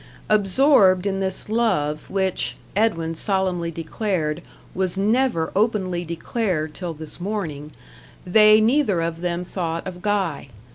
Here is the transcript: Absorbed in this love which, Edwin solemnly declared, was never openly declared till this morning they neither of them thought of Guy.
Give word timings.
Absorbed 0.31 1.05
in 1.05 1.19
this 1.19 1.47
love 1.47 2.09
which, 2.09 2.57
Edwin 2.75 3.13
solemnly 3.13 3.69
declared, 3.69 4.41
was 4.73 4.97
never 4.97 5.51
openly 5.55 6.03
declared 6.03 6.73
till 6.73 6.95
this 6.95 7.19
morning 7.21 7.69
they 8.25 8.59
neither 8.59 9.01
of 9.03 9.21
them 9.21 9.43
thought 9.43 9.85
of 9.85 10.01
Guy. 10.01 10.47